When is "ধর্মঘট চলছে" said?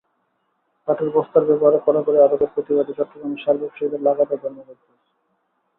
4.43-5.09